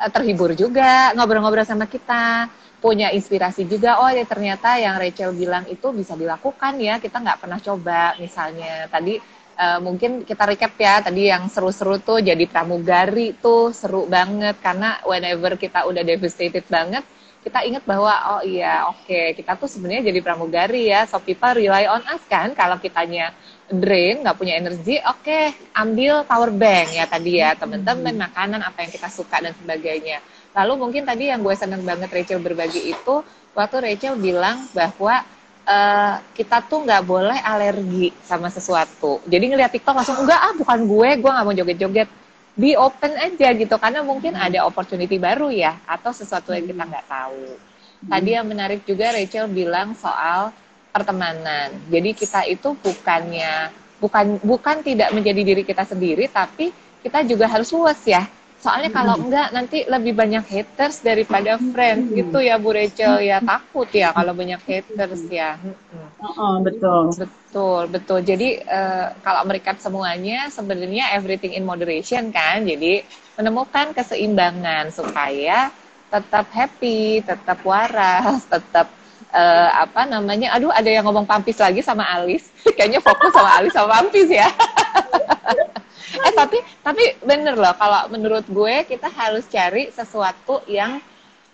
uh, 0.00 0.10
terhibur 0.10 0.56
juga 0.56 1.12
ngobrol-ngobrol 1.12 1.68
sama 1.68 1.84
kita 1.84 2.48
punya 2.80 3.12
inspirasi 3.12 3.68
juga. 3.68 4.00
Oh 4.00 4.08
ya 4.08 4.24
ternyata 4.24 4.80
yang 4.80 4.96
Rachel 4.96 5.36
bilang 5.36 5.68
itu 5.68 5.92
bisa 5.92 6.16
dilakukan 6.16 6.80
ya 6.80 6.96
kita 6.96 7.20
nggak 7.20 7.38
pernah 7.44 7.60
coba. 7.60 8.16
Misalnya 8.16 8.88
tadi 8.88 9.20
uh, 9.58 9.80
mungkin 9.82 10.26
kita 10.26 10.44
recap 10.46 10.74
ya 10.78 11.00
tadi 11.02 11.30
yang 11.30 11.46
seru-seru 11.48 11.98
tuh 12.02 12.18
jadi 12.20 12.44
pramugari 12.46 13.34
tuh 13.38 13.70
seru 13.70 14.06
banget. 14.06 14.58
Karena 14.62 15.00
whenever 15.06 15.54
kita 15.58 15.86
udah 15.88 16.02
devastated 16.02 16.64
banget 16.70 17.04
kita 17.44 17.60
ingat 17.60 17.84
bahwa 17.84 18.40
oh 18.40 18.42
iya 18.42 18.88
oke 18.88 19.04
okay, 19.04 19.36
kita 19.36 19.60
tuh 19.60 19.68
sebenarnya 19.68 20.08
jadi 20.08 20.20
pramugari 20.24 20.88
ya. 20.88 21.04
So 21.04 21.20
people 21.20 21.52
rely 21.52 21.84
on 21.84 22.00
us 22.08 22.24
kan? 22.24 22.56
Kalau 22.56 22.80
kitanya 22.80 23.36
drain 23.68 24.24
nggak 24.24 24.36
punya 24.40 24.56
energi 24.56 24.96
oke 25.04 25.20
okay, 25.20 25.52
ambil 25.76 26.24
power 26.24 26.48
bank 26.48 26.96
ya 26.96 27.04
tadi 27.04 27.44
ya. 27.44 27.52
Teman-teman 27.52 28.16
makanan 28.16 28.64
apa 28.64 28.88
yang 28.88 28.90
kita 28.96 29.12
suka 29.12 29.44
dan 29.44 29.52
sebagainya. 29.60 30.24
Lalu 30.56 30.72
mungkin 30.80 31.04
tadi 31.04 31.28
yang 31.28 31.44
gue 31.44 31.52
seneng 31.52 31.84
banget 31.84 32.08
Rachel 32.08 32.40
berbagi 32.40 32.80
itu 32.88 33.20
waktu 33.52 33.76
Rachel 33.92 34.16
bilang 34.16 34.64
bahwa 34.72 35.20
uh, 35.64 36.20
kita 36.36 36.64
tuh 36.64 36.84
nggak 36.84 37.02
boleh 37.04 37.38
alergi 37.40 38.12
sama 38.24 38.48
sesuatu. 38.48 39.20
Jadi 39.28 39.52
ngeliat 39.52 39.72
TikTok 39.72 39.96
langsung 39.96 40.20
enggak 40.20 40.40
ah 40.40 40.52
bukan 40.56 40.78
gue, 40.84 41.08
gue 41.20 41.30
nggak 41.30 41.44
mau 41.44 41.56
joget-joget. 41.56 42.08
Be 42.54 42.78
open 42.78 43.18
aja 43.18 43.50
gitu 43.50 43.74
karena 43.82 44.06
mungkin 44.06 44.38
ada 44.38 44.62
opportunity 44.62 45.18
baru 45.18 45.50
ya 45.50 45.74
atau 45.90 46.14
sesuatu 46.14 46.54
yang 46.54 46.70
kita 46.70 46.86
nggak 46.86 47.06
tahu. 47.10 47.58
Tadi 48.04 48.30
yang 48.30 48.46
menarik 48.46 48.86
juga 48.86 49.10
Rachel 49.10 49.50
bilang 49.50 49.98
soal 49.98 50.54
pertemanan. 50.94 51.74
Jadi 51.90 52.14
kita 52.14 52.46
itu 52.46 52.78
bukannya 52.78 53.74
bukan 53.98 54.38
bukan 54.44 54.76
tidak 54.84 55.10
menjadi 55.16 55.40
diri 55.42 55.62
kita 55.64 55.88
sendiri 55.88 56.28
tapi 56.28 56.70
kita 57.00 57.24
juga 57.24 57.48
harus 57.48 57.72
luas 57.72 57.96
ya 58.04 58.28
Soalnya 58.64 58.88
kalau 58.88 59.14
enggak 59.20 59.52
nanti 59.52 59.84
lebih 59.84 60.16
banyak 60.16 60.44
haters 60.48 61.04
daripada 61.04 61.60
friends 61.60 62.08
gitu 62.16 62.40
ya 62.40 62.56
Bu 62.56 62.72
Rachel 62.72 63.20
ya 63.20 63.44
takut 63.44 63.88
ya 63.92 64.16
kalau 64.16 64.32
banyak 64.32 64.60
haters 64.64 65.28
ya. 65.28 65.60
Oh, 66.24 66.56
betul. 66.64 67.12
Betul, 67.12 67.82
betul. 67.92 68.18
Jadi 68.24 68.48
uh, 68.64 69.12
kalau 69.20 69.44
mereka 69.44 69.76
semuanya 69.76 70.48
sebenarnya 70.48 71.12
everything 71.12 71.52
in 71.52 71.68
moderation 71.68 72.32
kan. 72.32 72.64
Jadi 72.64 73.04
menemukan 73.36 73.92
keseimbangan 73.92 74.88
supaya 74.88 75.68
tetap 76.08 76.48
happy, 76.48 77.20
tetap 77.20 77.60
waras, 77.68 78.48
tetap 78.48 78.88
uh, 79.34 79.70
apa 79.82 80.06
namanya? 80.06 80.54
Aduh, 80.54 80.70
ada 80.70 80.86
yang 80.86 81.02
ngomong 81.04 81.26
pampis 81.26 81.58
lagi 81.58 81.82
sama 81.82 82.06
Alis. 82.06 82.48
Kayaknya 82.78 83.02
fokus 83.02 83.34
sama 83.34 83.50
Alis 83.58 83.74
sama 83.74 84.00
pampis 84.00 84.30
ya. 84.30 84.48
eh 86.14 86.32
tapi 86.32 86.58
tapi 86.80 87.04
bener 87.26 87.58
loh 87.58 87.74
kalau 87.74 88.06
menurut 88.08 88.46
gue 88.46 88.86
kita 88.86 89.10
harus 89.10 89.44
cari 89.50 89.90
sesuatu 89.90 90.62
yang 90.70 91.02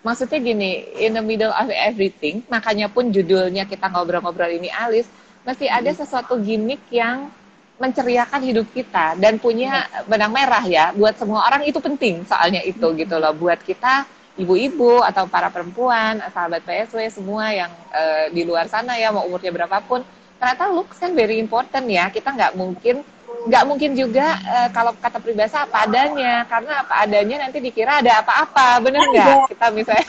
maksudnya 0.05 0.37
gini 0.37 0.85
in 1.01 1.17
the 1.17 1.25
middle 1.25 1.53
of 1.53 1.69
everything 1.73 2.45
makanya 2.53 2.87
pun 2.93 3.09
judulnya 3.09 3.65
kita 3.65 3.89
ngobrol-ngobrol 3.89 4.53
ini 4.53 4.69
Alis 4.69 5.09
mesti 5.49 5.65
ada 5.67 5.91
hmm. 5.93 5.99
sesuatu 6.05 6.37
gimmick 6.41 6.81
yang 6.93 7.33
menceriakan 7.81 8.45
hidup 8.45 8.69
kita 8.77 9.17
dan 9.17 9.41
punya 9.41 9.89
benang 10.05 10.37
merah 10.37 10.61
ya 10.69 10.93
buat 10.93 11.17
semua 11.17 11.49
orang 11.49 11.65
itu 11.65 11.81
penting 11.81 12.29
soalnya 12.29 12.61
itu 12.61 12.85
hmm. 12.85 12.97
gitu 13.01 13.17
loh 13.17 13.33
buat 13.33 13.61
kita 13.65 14.05
ibu-ibu 14.41 15.05
atau 15.05 15.29
para 15.29 15.53
perempuan 15.53 16.19
sahabat 16.33 16.65
PSW 16.65 17.07
semua 17.13 17.53
yang 17.53 17.71
uh, 17.93 18.27
di 18.33 18.43
luar 18.43 18.67
sana 18.67 18.97
ya 18.97 19.13
mau 19.13 19.29
umurnya 19.29 19.53
berapapun. 19.53 20.01
Ternyata 20.41 20.73
looks 20.73 20.97
kan 20.97 21.13
very 21.13 21.37
important 21.37 21.85
ya. 21.85 22.09
Kita 22.09 22.33
nggak 22.33 22.57
mungkin 22.57 23.05
nggak 23.41 23.65
mungkin 23.65 23.97
juga 23.97 24.37
uh, 24.45 24.69
kalau 24.73 24.97
kata 24.97 25.21
peribahasa 25.21 25.69
apa 25.69 25.85
adanya. 25.85 26.49
Karena 26.49 26.73
apa 26.81 26.95
adanya 27.05 27.37
nanti 27.45 27.61
dikira 27.61 28.01
ada 28.01 28.25
apa-apa. 28.25 28.81
Bener 28.81 29.05
nggak? 29.05 29.37
Iya. 29.37 29.49
kita 29.53 29.67
misalnya 29.77 30.07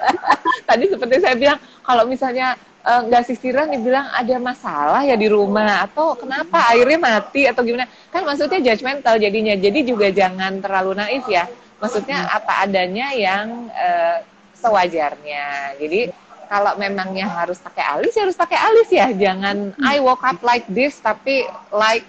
tadi 0.68 0.84
seperti 0.90 1.14
saya 1.22 1.34
bilang 1.38 1.58
kalau 1.82 2.04
misalnya 2.06 2.58
eh, 2.82 3.00
nggak 3.06 3.22
uh, 3.22 3.26
sisiran 3.26 3.70
dibilang 3.70 4.10
ada 4.10 4.36
masalah 4.42 5.06
ya 5.06 5.14
di 5.14 5.30
rumah 5.30 5.86
atau 5.86 6.18
kenapa 6.18 6.66
airnya 6.74 6.98
mati 6.98 7.46
atau 7.46 7.62
gimana. 7.62 7.86
Kan 8.10 8.26
maksudnya 8.26 8.58
judgmental 8.58 9.22
jadinya. 9.22 9.54
Jadi 9.54 9.86
juga 9.86 10.10
jangan 10.10 10.58
terlalu 10.58 10.98
naif 10.98 11.26
ya 11.30 11.46
maksudnya 11.82 12.30
apa 12.30 12.62
adanya 12.62 13.10
yang 13.10 13.66
uh, 13.74 14.22
sewajarnya. 14.54 15.74
Jadi 15.82 16.14
kalau 16.46 16.78
memangnya 16.78 17.26
harus 17.26 17.58
pakai 17.58 17.82
alis 17.82 18.14
ya 18.14 18.22
harus 18.22 18.38
pakai 18.38 18.58
alis 18.62 18.88
ya. 18.94 19.10
Jangan 19.10 19.74
I 19.82 19.98
woke 19.98 20.22
up 20.22 20.38
like 20.46 20.64
this 20.70 21.02
tapi 21.02 21.42
like 21.74 22.06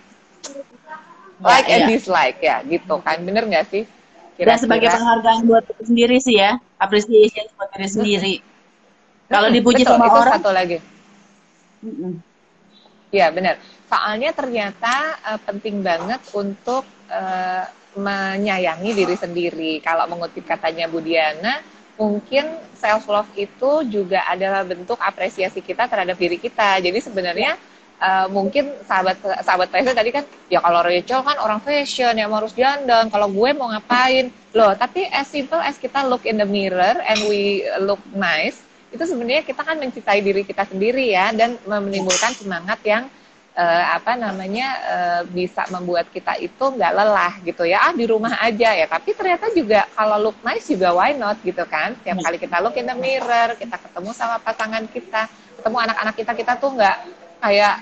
like 1.42 1.66
ya, 1.66 1.74
and 1.74 1.84
ya. 1.84 1.88
dislike 1.90 2.40
ya 2.40 2.62
gitu 2.62 3.02
kan. 3.02 3.18
Bener 3.26 3.50
nggak 3.50 3.66
sih? 3.74 3.84
Kira 4.38 4.38
-kira. 4.38 4.50
dan 4.54 4.58
sebagai 4.62 4.88
penghargaan 4.94 5.42
buat 5.50 5.64
diri 5.66 5.84
sendiri 5.90 6.18
sih 6.22 6.36
ya. 6.38 6.62
Appreciation 6.78 7.50
buat 7.58 7.70
diri 7.74 7.90
sendiri. 7.90 8.34
Kalau 9.34 9.50
dipuji 9.50 9.82
Betul, 9.82 9.98
sama 9.98 10.06
itu 10.06 10.20
orang. 10.22 10.34
satu 10.38 10.50
lagi 10.54 10.78
Iya 13.14 13.28
benar. 13.30 13.56
Soalnya 13.90 14.30
ternyata 14.34 14.96
uh, 15.22 15.40
penting 15.46 15.86
banget 15.86 16.22
untuk 16.34 16.82
uh, 17.14 17.66
menyayangi 17.96 18.92
diri 18.94 19.16
sendiri. 19.18 19.74
Kalau 19.82 20.06
mengutip 20.10 20.46
katanya 20.46 20.90
Budiana, 20.90 21.62
mungkin 21.98 22.58
self 22.74 23.06
love 23.08 23.30
itu 23.38 23.86
juga 23.90 24.26
adalah 24.28 24.66
bentuk 24.66 24.98
apresiasi 24.98 25.62
kita 25.62 25.86
terhadap 25.86 26.18
diri 26.18 26.42
kita. 26.42 26.82
Jadi 26.82 27.00
sebenarnya 27.00 27.58
uh, 28.04 28.28
mungkin 28.28 28.76
sahabat 28.84 29.18
sahabat 29.44 29.72
fashion 29.72 29.96
tadi 29.96 30.12
kan 30.12 30.28
ya 30.52 30.60
kalau 30.60 30.84
Rachel 30.84 31.24
kan 31.24 31.38
orang 31.40 31.60
fashion 31.64 32.14
yang 32.20 32.32
harus 32.36 32.52
dandan 32.52 33.08
kalau 33.08 33.32
gue 33.32 33.50
mau 33.56 33.72
ngapain 33.72 34.28
loh 34.52 34.76
tapi 34.76 35.08
as 35.10 35.32
simple 35.32 35.60
as 35.64 35.80
kita 35.80 36.04
look 36.06 36.28
in 36.28 36.36
the 36.36 36.48
mirror 36.48 37.00
and 37.08 37.20
we 37.32 37.64
look 37.80 38.02
nice 38.12 38.60
itu 38.94 39.02
sebenarnya 39.10 39.42
kita 39.42 39.66
kan 39.66 39.82
mencintai 39.82 40.22
diri 40.22 40.46
kita 40.46 40.70
sendiri 40.70 41.10
ya 41.10 41.34
dan 41.34 41.58
menimbulkan 41.66 42.36
semangat 42.38 42.78
yang 42.86 43.10
uh, 43.54 43.84
apa 43.98 44.18
namanya 44.18 44.68
uh, 44.84 45.22
bisa 45.30 45.66
membuat 45.70 46.10
kita 46.10 46.38
itu 46.42 46.62
nggak 46.62 46.94
lelah 46.94 47.34
gitu 47.46 47.64
ya. 47.66 47.90
Ah 47.90 47.94
di 47.94 48.06
rumah 48.10 48.38
aja 48.42 48.74
ya. 48.74 48.86
Tapi 48.90 49.14
ternyata 49.14 49.50
juga 49.54 49.86
kalau 49.94 50.30
look 50.30 50.38
nice 50.42 50.68
juga 50.70 50.94
why 50.94 51.14
not 51.14 51.38
gitu 51.42 51.64
kan. 51.70 51.96
Tiap 52.02 52.20
kali 52.22 52.38
kita 52.42 52.58
look 52.62 52.76
in 52.78 52.90
the 52.90 52.98
mirror 52.98 53.56
kita 53.58 53.78
ketemu 53.78 54.10
sama 54.14 54.38
pasangan 54.42 54.84
kita 54.90 55.30
ketemu 55.62 55.78
anak-anak 55.80 56.16
kita 56.18 56.32
kita 56.36 56.54
tuh 56.60 56.70
nggak 56.76 56.98
kayak 57.40 57.76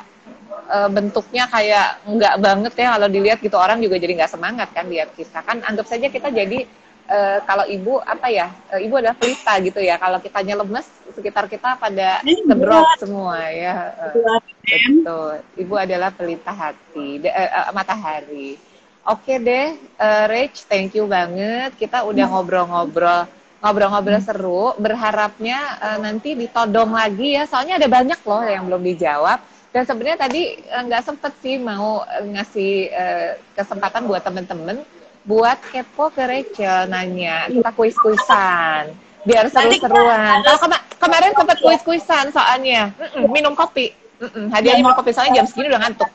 uh, 0.69 0.89
bentuknya 0.91 1.43
kayak 1.47 1.87
enggak 2.05 2.35
banget 2.39 2.73
ya. 2.75 2.87
Kalau 2.99 3.07
dilihat 3.07 3.39
gitu 3.39 3.57
orang 3.57 3.79
juga 3.79 3.95
jadi 3.97 4.13
nggak 4.21 4.31
semangat 4.31 4.69
kan 4.75 4.85
lihat 4.91 5.15
kita. 5.15 5.39
Kan 5.41 5.63
anggap 5.63 5.87
saja 5.87 6.07
kita 6.11 6.29
jadi 6.29 6.67
uh, 7.09 7.39
kalau 7.47 7.65
ibu 7.65 7.97
apa 8.03 8.27
ya? 8.29 8.51
Uh, 8.69 8.81
ibu 8.81 8.99
adalah 8.99 9.15
pelita 9.17 9.53
gitu 9.63 9.79
ya. 9.79 9.95
Kalau 9.97 10.17
kitanya 10.19 10.59
lemes 10.59 10.87
sekitar 11.11 11.45
kita 11.51 11.75
pada 11.79 12.21
terdrop 12.23 12.87
semua 12.99 13.49
ya. 13.51 13.95
Uh, 14.11 14.39
betul. 14.65 15.31
Ibu 15.57 15.73
adalah 15.75 16.09
pelita 16.13 16.51
hati 16.51 17.23
de, 17.23 17.29
uh, 17.31 17.69
uh, 17.69 17.71
matahari. 17.73 18.59
Oke 19.01 19.41
deh 19.41 19.73
uh, 19.97 20.23
Rach 20.29 20.57
thank 20.69 20.93
you 20.93 21.09
banget. 21.09 21.73
Kita 21.79 22.05
udah 22.05 22.25
ngobrol-ngobrol 22.29 23.25
ngobrol-ngobrol 23.61 24.21
seru. 24.21 24.65
Berharapnya 24.77 25.57
uh, 25.81 25.97
nanti 25.97 26.37
ditodong 26.37 26.93
lagi 26.93 27.37
ya. 27.37 27.49
Soalnya 27.49 27.81
ada 27.81 27.89
banyak 27.89 28.19
loh 28.21 28.43
yang 28.45 28.69
belum 28.69 28.83
dijawab. 28.93 29.39
Dan 29.71 29.87
sebenarnya 29.87 30.27
tadi 30.27 30.59
nggak 30.67 31.03
sempet 31.07 31.31
sih 31.39 31.55
mau 31.55 32.03
ngasih 32.03 32.73
uh, 32.91 33.29
kesempatan 33.55 34.03
buat 34.03 34.19
temen-temen 34.19 34.83
buat 35.21 35.57
kepo 35.69 36.09
ke 36.09 36.23
Rachel 36.25 36.89
nanya 36.89 37.45
kita 37.49 37.69
kuis-kuisan 37.77 38.93
biar 39.21 39.45
seru-seruan. 39.53 40.41
Kalau 40.41 40.59
kema 40.65 40.77
kemarin 40.97 41.31
sempet 41.37 41.57
kuis-kuisan 41.61 42.25
soalnya 42.33 42.89
mm 42.97 43.21
-mm, 43.21 43.29
minum 43.29 43.53
kopi. 43.53 43.93
Mm-mm, 44.21 44.53
hadiah 44.53 44.77
minum 44.81 44.93
kopi 44.93 45.13
soalnya 45.13 45.41
jam 45.41 45.45
segini 45.49 45.69
udah 45.69 45.81
ngantuk. 45.81 46.09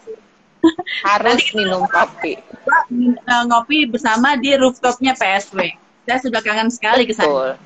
Harus 1.06 1.42
minum 1.54 1.86
kopi. 1.86 2.38
Uh, 3.26 3.44
ngopi 3.46 3.86
bersama 3.86 4.34
di 4.38 4.54
rooftopnya 4.58 5.14
PSW. 5.14 5.74
Saya 6.06 6.18
sudah 6.22 6.40
kangen 6.42 6.70
sekali 6.70 7.06
ke 7.06 7.14
sana. 7.14 7.58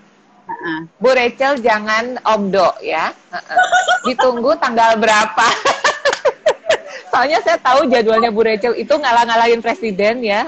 Bu 0.98 1.10
Rachel 1.12 1.60
jangan 1.62 2.18
omdo 2.24 2.72
ya. 2.84 3.12
Ditunggu 4.08 4.56
tanggal 4.58 4.96
berapa. 4.96 5.48
Soalnya 7.10 7.42
saya 7.42 7.58
tahu 7.60 7.90
jadwalnya 7.90 8.32
Bu 8.32 8.42
Rachel 8.44 8.74
itu 8.76 8.92
ngalah-ngalahin 8.96 9.60
presiden 9.60 10.24
ya. 10.24 10.42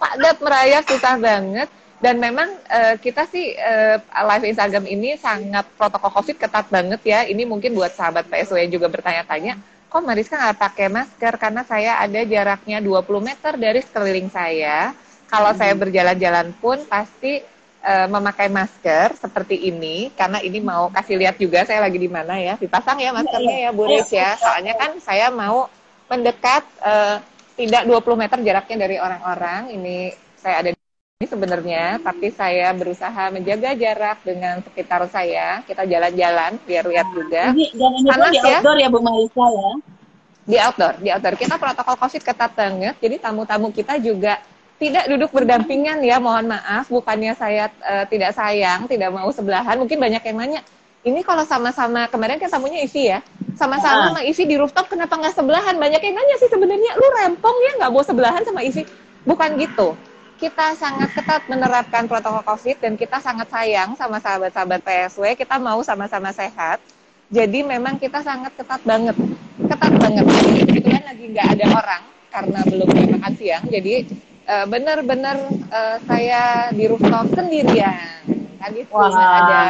Padat 0.00 0.40
merayap 0.40 0.88
susah 0.88 1.20
banget. 1.20 1.68
Dan 2.00 2.16
memang 2.16 2.48
uh, 2.72 2.96
kita 2.96 3.28
sih 3.28 3.52
uh, 3.52 4.00
live 4.00 4.48
Instagram 4.48 4.88
ini 4.88 5.20
sangat 5.20 5.68
protokol 5.76 6.08
COVID 6.16 6.40
ketat 6.40 6.72
banget 6.72 7.00
ya. 7.04 7.28
Ini 7.28 7.44
mungkin 7.44 7.76
buat 7.76 7.92
sahabat 7.92 8.24
PSW 8.24 8.64
yang 8.64 8.72
juga 8.72 8.88
bertanya-tanya, 8.88 9.60
kok 9.92 10.00
Mariska 10.00 10.40
nggak 10.40 10.56
pakai 10.56 10.88
masker? 10.88 11.36
Karena 11.36 11.60
saya 11.68 12.00
ada 12.00 12.24
jaraknya 12.24 12.80
20 12.80 13.04
meter 13.20 13.52
dari 13.60 13.84
sekeliling 13.84 14.32
saya. 14.32 14.96
Kalau 15.28 15.52
hmm. 15.52 15.60
saya 15.60 15.76
berjalan-jalan 15.76 16.56
pun 16.56 16.80
pasti 16.88 17.44
uh, 17.84 18.08
memakai 18.08 18.48
masker 18.48 19.16
seperti 19.20 19.68
ini 19.68 20.12
karena 20.16 20.40
ini 20.40 20.58
mau 20.60 20.88
kasih 20.92 21.16
lihat 21.20 21.36
juga 21.36 21.64
saya 21.64 21.84
lagi 21.84 22.00
di 22.00 22.08
mana 22.08 22.36
ya 22.36 22.54
dipasang 22.56 23.00
ya 23.00 23.10
maskernya 23.12 23.56
ya 23.68 23.70
Bu 23.72 23.88
Riz 23.88 24.08
ya 24.12 24.36
soalnya 24.36 24.74
kan 24.76 24.96
saya 25.00 25.32
mau 25.32 25.68
mendekat 26.10 26.64
uh, 26.82 27.22
tidak 27.60 27.82
20 27.84 28.16
meter 28.16 28.38
jaraknya 28.40 28.76
dari 28.88 28.96
orang-orang. 28.96 29.60
Ini 29.76 29.96
saya 30.40 30.64
ada 30.64 30.70
ini 30.72 31.26
sebenarnya 31.28 32.00
tapi 32.00 32.32
saya 32.32 32.72
berusaha 32.72 33.28
menjaga 33.28 33.76
jarak 33.76 34.24
dengan 34.24 34.64
sekitar 34.64 35.04
saya. 35.12 35.60
Kita 35.68 35.84
jalan-jalan 35.84 36.56
biar 36.64 36.84
lihat 36.88 37.08
juga. 37.12 37.52
Ini, 37.52 37.76
Panas, 38.08 38.32
di 38.32 38.40
ya. 38.40 38.56
outdoor 38.56 38.76
ya, 38.80 38.88
ya 38.88 38.88
Bu 38.88 38.98
Marisa 39.04 39.46
ya? 39.52 39.70
Di 40.48 40.56
outdoor 40.56 40.94
di 41.04 41.08
outdoor. 41.12 41.34
Kita 41.36 41.54
protokol 41.60 41.96
covid 42.00 42.22
ketat 42.24 42.52
banget 42.56 42.96
jadi 42.96 43.16
tamu-tamu 43.20 43.68
kita 43.68 44.00
juga 44.00 44.40
tidak 44.80 45.12
duduk 45.12 45.28
berdampingan 45.36 46.00
ya, 46.00 46.16
mohon 46.16 46.56
maaf, 46.56 46.88
bukannya 46.88 47.36
saya 47.36 47.68
uh, 47.84 48.08
tidak 48.08 48.32
sayang, 48.32 48.88
tidak 48.88 49.12
mau 49.12 49.28
sebelahan. 49.28 49.76
Mungkin 49.76 50.00
banyak 50.00 50.24
yang 50.24 50.36
nanya, 50.40 50.60
ini 51.04 51.20
kalau 51.20 51.44
sama-sama 51.44 52.08
kemarin 52.08 52.40
kan 52.40 52.48
tamunya 52.48 52.80
Ivi 52.80 53.12
ya, 53.12 53.20
sama-sama 53.56 54.12
sama 54.12 54.20
Ivi 54.26 54.44
di 54.46 54.56
rooftop 54.58 54.90
kenapa 54.90 55.16
nggak 55.16 55.34
sebelahan? 55.34 55.76
Banyak 55.78 56.00
yang 56.02 56.14
nanya 56.18 56.36
sih 56.38 56.50
sebenarnya, 56.50 56.92
lu 56.98 57.06
rempong 57.18 57.56
ya 57.66 57.72
nggak 57.80 57.90
mau 57.92 58.04
sebelahan 58.04 58.42
sama 58.44 58.60
Ivi? 58.60 58.84
Bukan 59.24 59.56
gitu. 59.58 59.96
Kita 60.40 60.72
sangat 60.72 61.12
ketat 61.12 61.44
menerapkan 61.52 62.08
protokol 62.08 62.40
COVID 62.44 62.80
dan 62.80 62.96
kita 62.96 63.20
sangat 63.20 63.52
sayang 63.52 63.92
sama 64.00 64.16
sahabat-sahabat 64.24 64.80
PSW. 64.80 65.36
Kita 65.36 65.60
mau 65.60 65.84
sama-sama 65.84 66.32
sehat. 66.32 66.80
Jadi 67.30 67.62
memang 67.62 68.00
kita 68.00 68.24
sangat 68.24 68.50
ketat 68.56 68.80
banget, 68.82 69.14
ketat 69.68 69.92
banget. 70.00 70.24
Kebetulan 70.64 71.04
lagi 71.06 71.24
nggak 71.30 71.48
ada 71.54 71.66
orang 71.76 72.02
karena 72.32 72.58
belum 72.66 72.88
makan 72.90 73.32
siang. 73.36 73.64
Jadi 73.68 73.94
uh, 74.48 74.66
benar-benar 74.66 75.36
uh, 75.70 75.96
saya 76.08 76.74
di 76.74 76.84
rooftop 76.88 77.30
sendirian. 77.36 78.24
Tadi 78.58 78.80
wow. 78.90 79.12
ada 79.12 79.62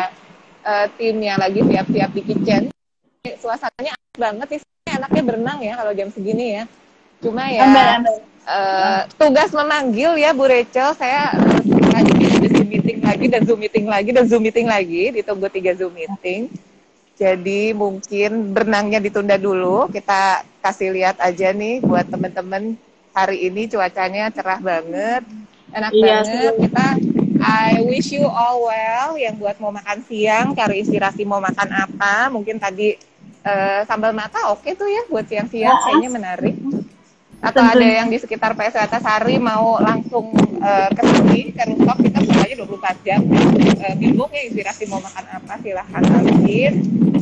uh, 0.65 0.87
tim 0.97 1.21
yang 1.21 1.37
lagi 1.37 1.61
siap-siap 1.67 2.11
di 2.15 2.23
kitchen. 2.25 2.63
Suasananya 3.21 3.93
enak 3.93 4.17
banget 4.17 4.47
sih, 4.57 4.61
enaknya 4.89 5.23
berenang 5.25 5.59
ya 5.61 5.77
kalau 5.77 5.93
jam 5.93 6.09
segini 6.09 6.57
ya. 6.57 6.65
Cuma 7.21 7.45
ya 7.53 7.65
Uh, 8.51 9.05
tugas 9.15 9.53
memanggil 9.53 10.17
ya 10.17 10.33
Bu 10.35 10.49
Rachel, 10.49 10.97
saya 10.97 11.31
tadi 11.93 12.11
zoom 12.51 12.67
meeting 12.67 12.99
lagi 13.05 13.27
dan 13.31 13.45
zoom 13.47 13.61
meeting 13.63 13.87
lagi 13.87 14.11
dan 14.11 14.25
zoom 14.27 14.43
meeting 14.43 14.67
lagi, 14.67 15.13
ditunggu 15.13 15.47
tiga 15.53 15.77
zoom 15.77 15.93
meeting. 15.95 16.51
Jadi 17.15 17.77
mungkin 17.77 18.51
berenangnya 18.51 18.99
ditunda 18.99 19.37
dulu, 19.37 19.87
kita 19.93 20.43
kasih 20.65 20.91
lihat 20.91 21.21
aja 21.21 21.53
nih 21.53 21.85
buat 21.85 22.09
teman-teman 22.09 22.75
hari 23.13 23.45
ini 23.47 23.69
cuacanya 23.71 24.33
cerah 24.35 24.59
banget, 24.59 25.23
enak 25.71 25.93
iya, 25.95 26.25
banget. 26.25 26.27
Sih. 26.27 26.51
Kita 26.65 26.87
I 27.45 27.87
wish 27.87 28.11
you 28.11 28.25
all 28.25 28.67
well 28.67 29.15
yang 29.21 29.37
buat 29.37 29.61
mau 29.63 29.71
makan 29.71 30.01
siang, 30.11 30.57
cari 30.57 30.83
inspirasi 30.83 31.23
mau 31.23 31.39
makan 31.39 31.71
apa. 31.71 32.33
Mungkin 32.33 32.57
tadi 32.57 32.99
uh, 33.45 33.81
sambal 33.89 34.13
mata 34.13 34.53
oke 34.53 34.65
okay 34.65 34.73
tuh 34.77 34.89
ya 34.89 35.03
buat 35.09 35.27
siang-siang, 35.27 35.73
nah, 35.73 35.83
kayaknya 35.87 36.11
menarik. 36.11 36.57
Atau 37.41 37.65
tentu. 37.65 37.73
ada 37.81 37.87
yang 37.89 38.09
di 38.13 38.19
sekitar 38.21 38.53
PS 38.53 38.77
Atasari 38.85 39.41
mau 39.41 39.81
langsung 39.81 40.29
uh, 40.61 40.89
ke 40.93 41.03
sini 41.09 41.41
ke 41.57 41.63
rooftop 41.73 41.99
kita 42.05 42.19
buka 42.21 42.41
aja 42.45 42.55
24 42.61 43.07
jam. 43.07 43.21
Uh, 43.81 43.95
bingung 43.97 44.29
ya 44.29 44.43
inspirasi 44.45 44.85
mau 44.93 45.01
makan 45.01 45.25
apa 45.25 45.55
silahkan 45.65 46.03
ambil. 46.05 46.73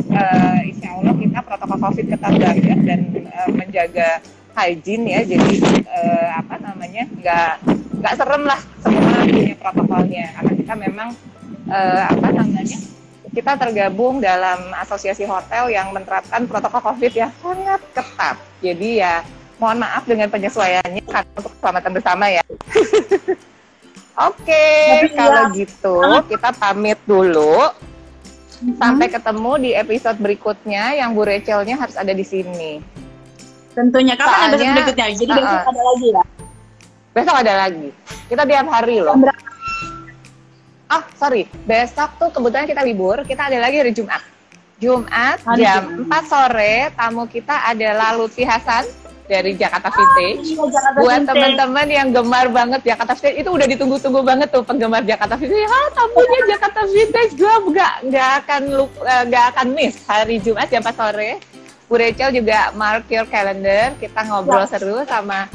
Uh, 0.08 0.58
insya 0.66 0.88
Allah 0.98 1.14
kita 1.14 1.38
protokol 1.46 1.78
COVID 1.78 2.06
ketat 2.10 2.34
banget 2.34 2.80
dan 2.82 3.00
uh, 3.30 3.50
menjaga 3.54 4.18
hygiene 4.58 5.06
ya 5.06 5.20
jadi 5.22 5.54
uh, 5.86 6.28
apa 6.42 6.54
namanya 6.58 7.06
nggak 7.06 7.52
nggak 8.02 8.14
serem 8.18 8.42
lah 8.42 8.58
semua 8.82 9.22
punya 9.22 9.54
protokolnya 9.54 10.24
karena 10.34 10.52
kita 10.58 10.74
memang 10.74 11.08
uh, 11.70 12.02
apa 12.10 12.28
namanya 12.34 12.78
kita 13.38 13.54
tergabung 13.54 14.18
dalam 14.18 14.74
asosiasi 14.82 15.22
hotel 15.22 15.70
yang 15.70 15.94
menerapkan 15.94 16.42
protokol 16.50 16.82
covid 16.90 17.14
ya 17.14 17.30
sangat 17.38 17.78
ketat 17.94 18.34
jadi 18.58 18.88
ya 18.98 19.14
mohon 19.62 19.78
maaf 19.78 20.02
dengan 20.10 20.26
penyesuaiannya 20.26 21.06
karena 21.06 21.30
untuk 21.38 21.54
keselamatan 21.54 21.92
bersama 21.94 22.26
ya 22.26 22.42
Oke, 24.18 24.50
okay, 24.50 25.14
kalau 25.14 25.54
ya. 25.54 25.62
gitu 25.62 25.94
kita 26.26 26.50
pamit 26.58 26.98
dulu. 27.06 27.70
Sampai 28.74 29.06
ketemu 29.06 29.52
di 29.62 29.70
episode 29.78 30.18
berikutnya 30.18 30.98
yang 30.98 31.14
Bu 31.14 31.22
Rachelnya 31.22 31.78
harus 31.78 31.94
ada 31.94 32.10
di 32.10 32.26
sini. 32.26 32.82
Tentunya 33.78 34.18
kapan 34.18 34.58
Soalnya, 34.58 34.58
ada 34.58 34.74
berikutnya? 34.74 35.06
Jadi 35.14 35.30
uh 35.30 35.38
-uh. 35.38 35.46
besok 35.46 35.70
ada 35.70 35.82
lagi 35.86 36.08
ya? 36.10 36.24
Besok 37.14 37.36
ada 37.38 37.52
lagi. 37.62 37.88
Kita 38.26 38.42
tiap 38.42 38.66
hari 38.66 38.96
loh. 38.98 39.14
Ah, 40.88 41.04
sorry. 41.20 41.44
Besok 41.68 42.10
tuh 42.16 42.28
kebetulan 42.32 42.64
kita 42.64 42.80
libur. 42.80 43.20
Kita 43.28 43.52
ada 43.52 43.60
lagi 43.60 43.76
hari 43.76 43.92
Jumat. 43.92 44.24
Jumat 44.80 45.36
hari 45.44 45.60
jam 45.60 46.06
Jumat. 46.06 46.24
4 46.24 46.32
sore 46.32 46.74
tamu 46.96 47.28
kita 47.28 47.66
adalah 47.68 48.14
Lutfi 48.16 48.46
Hasan 48.46 48.88
dari 49.28 49.52
Jakarta 49.52 49.92
Vintage. 49.92 50.56
Oh, 50.56 50.64
iya, 50.64 50.72
Jakarta 50.72 50.98
Buat 51.04 51.20
teman-teman 51.28 51.86
yang 51.92 52.08
gemar 52.14 52.46
banget 52.48 52.80
Jakarta 52.86 53.12
Vintage 53.12 53.36
itu 53.44 53.50
udah 53.52 53.66
ditunggu-tunggu 53.68 54.20
banget 54.24 54.48
tuh 54.48 54.64
penggemar 54.64 55.04
Jakarta 55.04 55.36
Vintage. 55.36 55.68
Ah, 55.68 55.88
tamunya 55.92 56.40
Jakarta 56.56 56.80
Vintage 56.88 57.32
gue 57.36 57.54
nggak 57.74 57.94
nggak 58.08 58.30
akan 58.44 58.62
eh, 58.88 59.22
nggak 59.28 59.44
akan 59.52 59.66
miss 59.76 59.94
hari 60.08 60.40
Jumat 60.40 60.72
jam 60.72 60.80
4 60.80 60.96
sore 60.96 61.32
Bu 61.88 61.96
Rachel 61.96 62.36
juga 62.36 62.68
mark 62.76 63.08
your 63.08 63.24
calendar, 63.32 63.96
kita 63.96 64.20
ngobrol 64.28 64.60
ya. 64.60 64.68
seru 64.68 65.00
sama 65.08 65.48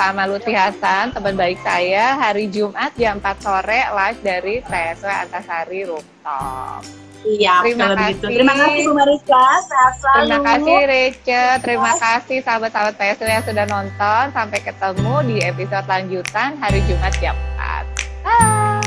sama 0.00 0.24
Lutfi 0.24 0.56
Hasan, 0.56 1.12
teman 1.12 1.36
baik 1.36 1.60
saya, 1.60 2.16
hari 2.16 2.48
Jumat 2.48 2.96
jam 2.96 3.20
4 3.20 3.36
sore 3.44 3.84
live 3.84 4.20
dari 4.24 4.64
PSW 4.64 5.12
Antasari 5.28 5.84
Rooftop. 5.84 6.80
Iya, 7.20 7.60
terima 7.60 7.92
kasih. 7.92 8.16
Begitu. 8.16 8.26
Terima 8.32 8.54
kasih 8.56 8.80
Bu 8.88 8.92
Mariska, 8.96 9.44
sehat 9.68 9.94
selalu. 10.00 10.16
Terima 10.16 10.38
kasih 10.40 10.78
Rachel, 10.88 11.52
terima 11.60 11.92
kasih 12.00 12.38
sahabat-sahabat 12.40 12.94
PSW 12.96 13.28
yang 13.28 13.44
sudah 13.44 13.66
nonton. 13.68 14.24
Sampai 14.32 14.60
ketemu 14.64 15.14
di 15.28 15.36
episode 15.44 15.84
lanjutan 15.84 16.56
hari 16.56 16.80
Jumat 16.88 17.12
jam 17.20 17.36
4. 17.60 18.24
Bye. 18.24 18.80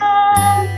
Bye. 0.00 0.72